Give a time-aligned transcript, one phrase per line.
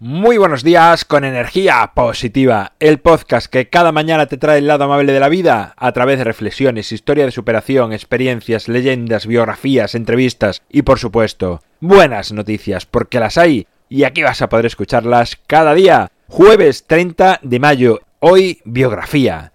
[0.00, 4.84] Muy buenos días con energía positiva, el podcast que cada mañana te trae el lado
[4.84, 10.62] amable de la vida a través de reflexiones, historia de superación, experiencias, leyendas, biografías, entrevistas
[10.70, 15.74] y por supuesto buenas noticias porque las hay y aquí vas a poder escucharlas cada
[15.74, 16.12] día.
[16.28, 19.50] Jueves 30 de mayo, hoy biografía.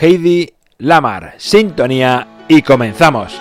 [0.00, 3.40] Heidi Lamar, sintonía y comenzamos.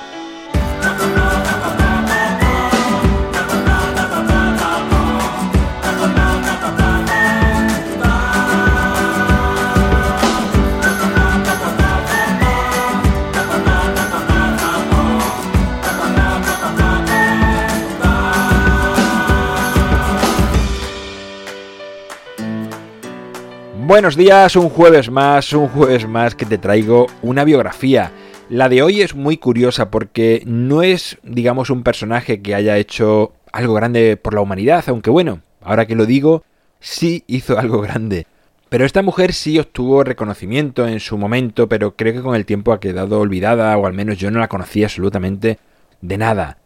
[23.88, 28.12] Buenos días, un jueves más, un jueves más que te traigo una biografía.
[28.50, 33.34] La de hoy es muy curiosa porque no es, digamos, un personaje que haya hecho
[33.52, 36.44] algo grande por la humanidad, aunque bueno, ahora que lo digo,
[36.80, 38.26] sí hizo algo grande.
[38.70, 42.74] Pero esta mujer sí obtuvo reconocimiento en su momento, pero creo que con el tiempo
[42.74, 45.60] ha quedado olvidada, o al menos yo no la conocía absolutamente
[46.02, 46.58] de nada.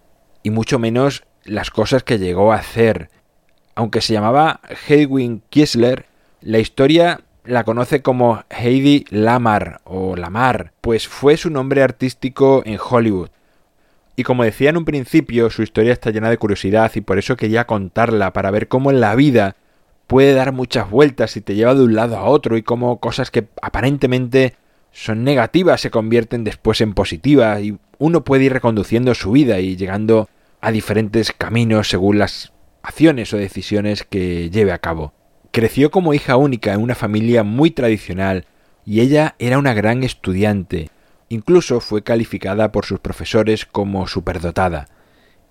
[0.41, 3.09] Y mucho menos las cosas que llegó a hacer.
[3.75, 6.05] Aunque se llamaba Hedwig Kiesler,
[6.41, 12.77] la historia la conoce como Heidi Lamar o Lamar, pues fue su nombre artístico en
[12.79, 13.29] Hollywood.
[14.15, 17.37] Y como decía en un principio, su historia está llena de curiosidad y por eso
[17.37, 19.55] quería contarla para ver cómo en la vida
[20.07, 23.31] puede dar muchas vueltas y te lleva de un lado a otro y cómo cosas
[23.31, 24.55] que aparentemente
[24.91, 29.77] son negativas se convierten después en positivas y uno puede ir reconduciendo su vida y
[29.77, 30.27] llegando
[30.61, 32.51] a diferentes caminos según las
[32.81, 35.13] acciones o decisiones que lleve a cabo.
[35.51, 38.45] Creció como hija única en una familia muy tradicional
[38.85, 40.89] y ella era una gran estudiante.
[41.27, 44.87] Incluso fue calificada por sus profesores como superdotada.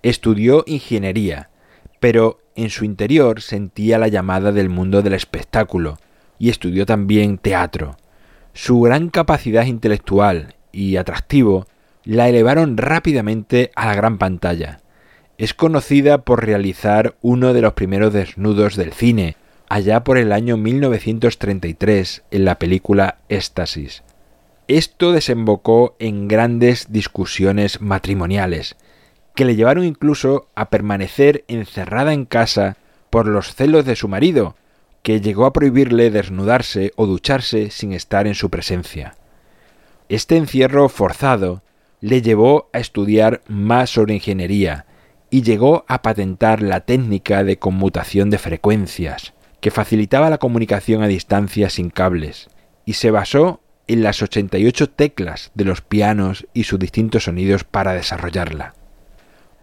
[0.01, 1.49] Estudió ingeniería,
[1.99, 5.97] pero en su interior sentía la llamada del mundo del espectáculo
[6.37, 7.97] y estudió también teatro.
[8.53, 11.67] Su gran capacidad intelectual y atractivo
[12.05, 14.79] la elevaron rápidamente a la gran pantalla.
[15.37, 19.35] Es conocida por realizar uno de los primeros desnudos del cine,
[19.69, 24.03] allá por el año 1933 en la película Éxtasis.
[24.67, 28.75] Esto desembocó en grandes discusiones matrimoniales,
[29.35, 32.77] que le llevaron incluso a permanecer encerrada en casa
[33.09, 34.55] por los celos de su marido,
[35.01, 39.15] que llegó a prohibirle desnudarse o ducharse sin estar en su presencia.
[40.09, 41.61] Este encierro forzado
[42.01, 44.85] le llevó a estudiar más sobre ingeniería
[45.29, 51.07] y llegó a patentar la técnica de conmutación de frecuencias, que facilitaba la comunicación a
[51.07, 52.49] distancia sin cables,
[52.85, 57.93] y se basó en las 88 teclas de los pianos y sus distintos sonidos para
[57.93, 58.75] desarrollarla.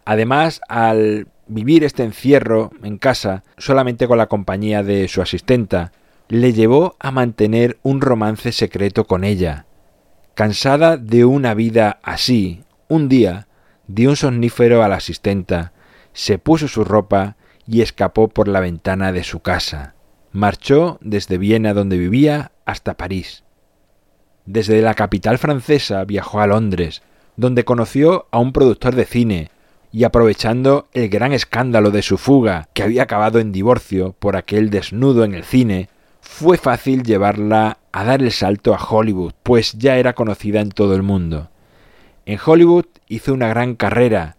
[0.05, 5.93] Además, al vivir este encierro en casa, solamente con la compañía de su asistenta,
[6.29, 9.67] le llevó a mantener un romance secreto con ella.
[10.35, 13.47] Cansada de una vida así, un día
[13.87, 15.73] dio un somnífero a la asistenta,
[16.13, 17.37] se puso su ropa
[17.67, 19.95] y escapó por la ventana de su casa.
[20.33, 23.45] Marchó desde Viena donde vivía hasta París.
[24.45, 27.03] Desde la capital francesa viajó a Londres,
[27.37, 29.51] donde conoció a un productor de cine,
[29.93, 34.71] y aprovechando el gran escándalo de su fuga, que había acabado en divorcio por aquel
[34.71, 35.89] desnudo en el cine,
[36.21, 40.95] fue fácil llevarla a dar el salto a Hollywood, pues ya era conocida en todo
[40.95, 41.51] el mundo.
[42.27, 44.37] En Hollywood hizo una gran carrera,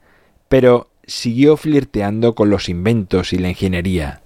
[0.48, 4.22] pero siguió flirteando con los inventos y la ingeniería.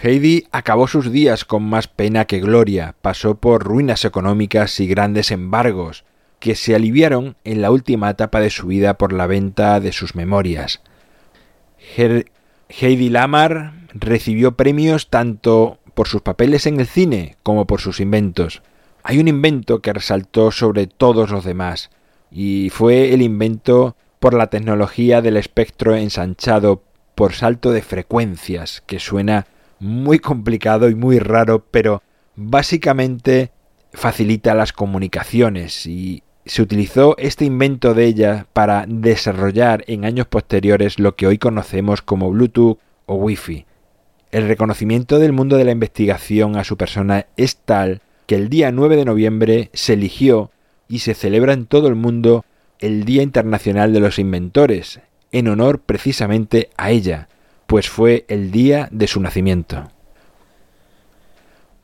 [0.00, 5.32] Heidi acabó sus días con más pena que gloria, pasó por ruinas económicas y grandes
[5.32, 6.04] embargos,
[6.38, 10.14] que se aliviaron en la última etapa de su vida por la venta de sus
[10.14, 10.80] memorias.
[11.96, 18.62] Heidi Lamar recibió premios tanto por sus papeles en el cine como por sus inventos.
[19.02, 21.90] Hay un invento que resaltó sobre todos los demás,
[22.30, 26.82] y fue el invento por la tecnología del espectro ensanchado
[27.14, 29.46] por salto de frecuencias, que suena
[29.80, 32.02] muy complicado y muy raro, pero
[32.36, 33.50] básicamente
[33.92, 40.98] facilita las comunicaciones y se utilizó este invento de ella para desarrollar en años posteriores
[40.98, 43.66] lo que hoy conocemos como Bluetooth o Wi-Fi.
[44.30, 48.72] El reconocimiento del mundo de la investigación a su persona es tal que el día
[48.72, 50.50] 9 de noviembre se eligió
[50.88, 52.44] y se celebra en todo el mundo
[52.80, 55.00] el Día Internacional de los Inventores,
[55.32, 57.28] en honor precisamente a ella,
[57.66, 59.90] pues fue el día de su nacimiento.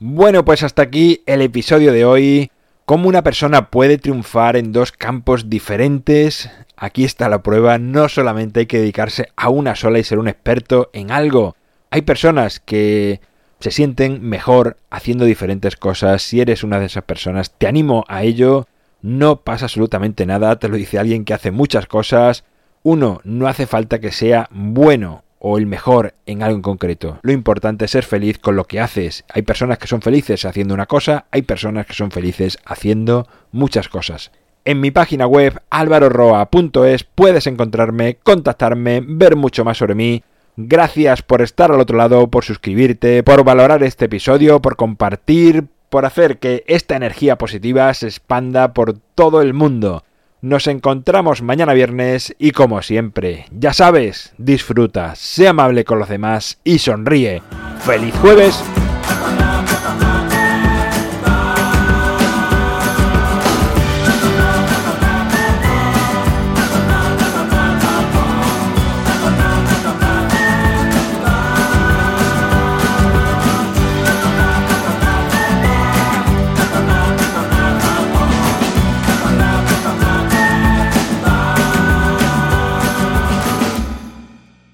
[0.01, 2.51] Bueno, pues hasta aquí el episodio de hoy.
[2.85, 6.51] ¿Cómo una persona puede triunfar en dos campos diferentes?
[6.77, 10.29] Aquí está la prueba, no solamente hay que dedicarse a una sola y ser un
[10.29, 11.57] experto en algo,
[11.91, 13.21] Hay personas que
[13.61, 16.23] se sienten mejor haciendo diferentes cosas.
[16.23, 18.67] Si eres una de esas personas, te animo a ello.
[19.05, 22.45] No pasa absolutamente nada, te lo dice alguien que hace muchas cosas.
[22.83, 27.19] Uno, no hace falta que sea bueno o el mejor en algo en concreto.
[27.21, 29.27] Lo importante es ser feliz con lo que haces.
[29.29, 33.91] Hay personas que son felices haciendo una cosa, hay personas que son felices haciendo muchas
[33.91, 34.33] cosas.
[34.65, 40.25] En mi página web alvaroroa.es puedes encontrarme, contactarme, ver mucho más sobre mí.
[40.57, 46.07] Gracias por estar al otro lado, por suscribirte, por valorar este episodio, por compartir, por
[46.07, 50.03] hacer que esta energía positiva se expanda por todo el mundo.
[50.41, 56.59] Nos encontramos mañana viernes y como siempre, ya sabes, disfruta, sé amable con los demás
[56.65, 57.43] y sonríe.
[57.79, 58.61] ¡Feliz jueves!